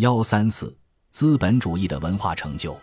[0.00, 0.74] 幺三四
[1.10, 2.74] 资本主义的文化成就，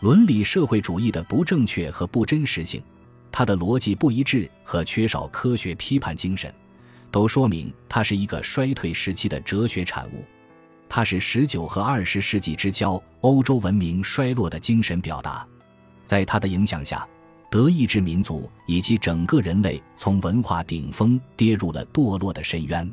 [0.00, 2.82] 伦理社会主义的不正确和不真实性，
[3.30, 6.52] 它的逻辑不一致和缺少科学批判精神，
[7.12, 10.24] 都说明它是一个衰退时期的哲学产物。
[10.88, 15.46] 它是十九和二十世纪之交欧洲文明衰落的精神表达。
[16.04, 17.06] 在它的影响下，
[17.48, 22.92] 德意志民族以及整个人类从文化顶峰跌入了堕落的深渊。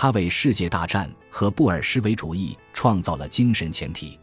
[0.00, 4.16] 他为世界大战和布尔什维主义创造了精神前提，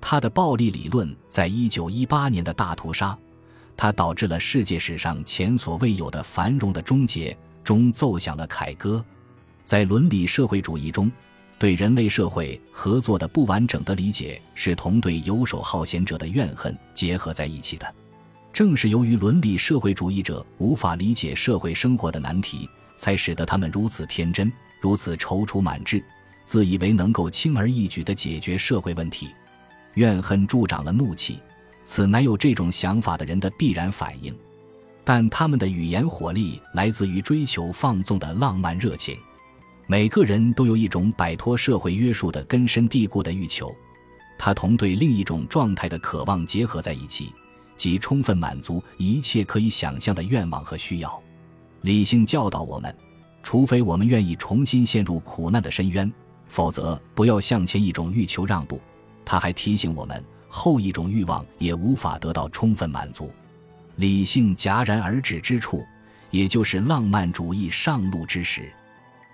[0.00, 3.14] 他的暴力理论在一九一八年的大屠杀，
[3.76, 9.04] 他导致了世界史上前所未有的繁荣的终结中奏响了凯歌。
[9.62, 11.12] 在伦理社会主义中，
[11.58, 17.94] 对人类社会合作的不完整的理解是同对游手好闲者的怨恨结合在一起的。
[18.54, 24.50] 正是由于伦理社会主义者无法理解社会生活的难题，才使得他们如此天真。
[24.80, 26.02] 如此踌躇满志，
[26.44, 29.28] 自以为能够轻而易举地解决社会问题，
[29.94, 31.38] 怨恨助长了怒气，
[31.84, 34.34] 此乃有这种想法的人的必然反应。
[35.04, 39.16] 但他们的语言火力来自于追求放纵的浪漫热情。
[39.86, 43.74] 每个人都有一种摆脱社会约束的根深蒂固的欲求，
[44.38, 47.32] 它同对另一种状态的渴望结合在一起，
[47.76, 51.22] 即充分满足一切可以想象的愿望和需要。
[51.80, 52.94] 理性教导我们。
[53.42, 56.10] 除非我们愿意重新陷入苦难的深渊，
[56.46, 58.80] 否则不要向前一种欲求让步。
[59.24, 63.30] 他还提醒我们，后一种欲望也无法得到充分满足。
[63.96, 65.84] 理性戛然而止之处，
[66.30, 68.70] 也就是浪漫主义上路之时。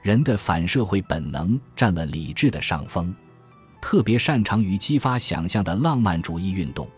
[0.03, 3.15] 人的反社会本能占了理智的上风。
[3.81, 6.89] 特别擅长于激发想象的浪漫主义运动，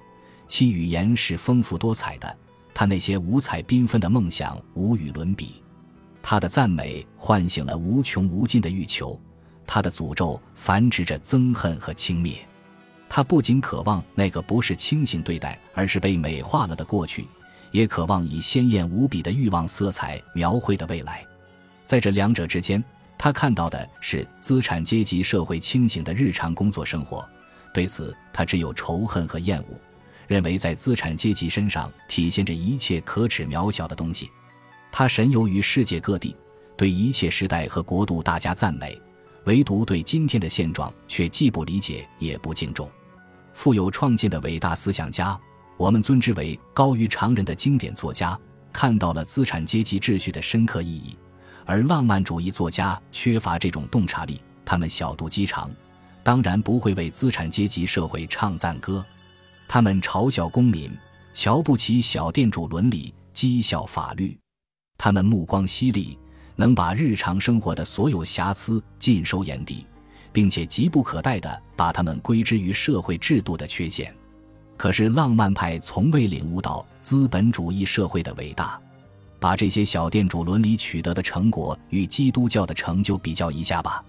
[0.46, 2.36] 其语言是丰富多彩的。
[2.74, 5.62] 他那些五彩缤纷的梦想无与伦比。
[6.22, 9.18] 他的赞美唤醒了无穷无尽的欲求，
[9.66, 12.36] 他的诅咒繁殖着憎恨和轻蔑。
[13.08, 17.26] 他不仅渴望那个不是清醒对待，而是被美化了的过去，
[17.70, 21.24] 也渴望以鲜艳无比的欲望色彩描绘的未来。
[21.86, 22.84] 在这两者之间，
[23.16, 27.26] 他看到的是资产阶级社会清醒的日常工作生活。
[27.72, 29.80] 对此，他只有仇恨和厌恶，
[30.26, 34.30] 认为在资产阶级身上体现着一切可耻渺小的东西。
[34.90, 36.36] 他神游于世界各地，
[36.76, 39.00] 对一切时代和国度大加赞美，
[39.44, 42.90] 唯独对今天的现状却既不理解也不敬重。
[43.52, 45.38] 富有创建的伟大思想家，
[45.76, 48.38] 我们尊之为高于常人的经典作家，
[48.72, 51.16] 看到了资产阶级秩序的深刻意义；
[51.64, 55.70] 而浪漫主义作家缺乏这种洞察力，他们小肚鸡肠，
[56.22, 59.04] 当然不会为资产阶级社会唱赞歌。
[59.66, 60.90] 他们嘲笑公民，
[61.34, 64.38] 瞧不起小店主伦理，讥笑法律。
[64.98, 66.18] 他们目光犀利，
[66.56, 69.86] 能把日常生活的所有瑕疵尽收眼底，
[70.32, 74.12] 并且急不可待地把它们归之于社会制度的缺陷。
[74.76, 78.78] 可是浪漫派从未领悟到资本主义社会的伟大。
[79.40, 84.04] 把这些小店主伦理取得的成果与基督教的成就比较一下吧。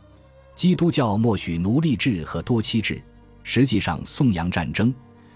[0.56, 3.00] 基督教默许奴隶制和多妻制，
[3.44, 4.92] 实际上颂扬战争，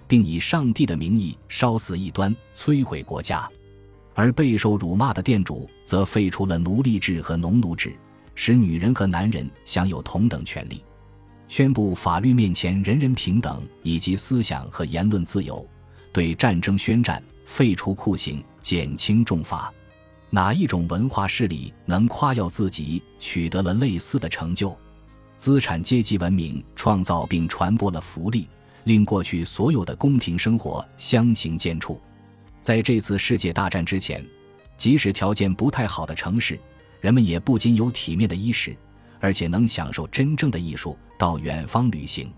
[0.08, 3.48] 并以上帝的名义烧死异端，摧毁国家。
[4.14, 7.96] 而备受辱骂的店主则废除了奴隶制和农奴制，
[8.36, 10.84] 使女人和男人享有同等权利，
[11.48, 15.68] 宣布法律面前人人平等，以及思想和言论自由，
[16.12, 19.72] 对战争宣战，废除酷刑，减轻重罚。
[20.30, 24.76] 哪一种文化势力能夸耀自己取得了类似的成就？
[25.38, 28.48] 资产阶级文明创造并传播了福利，
[28.86, 31.98] 令过去所有的宫廷生活相形见绌。
[32.64, 34.26] 在这次世界大战之前，
[34.78, 36.58] 即使条件不太好的城市，
[37.02, 38.74] 人们也不仅有体面的衣食，
[39.20, 42.32] 而且能享受真正的艺术，到远方旅行。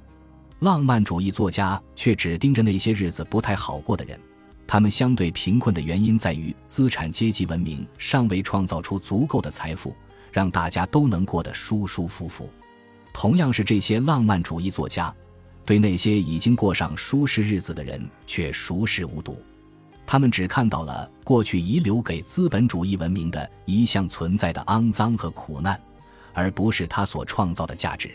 [0.62, 4.20] 浪漫主义作家却只盯着那些日子不太好过的人，
[4.66, 9.96] 他们相对贫困的原因在于资产阶级文明尚未创造出足够的财富，
[10.32, 12.50] 让大家都能过得舒舒服服。
[13.14, 15.14] 同样是这些浪漫主义作家，
[15.64, 19.40] 对那些已经过上舒适日子的人却熟视无睹。
[20.08, 25.80] 他们只看到了过去遗留给资本主义文明的一项存在的肮脏和苦难，
[26.34, 28.12] 而不是它所创造的价值。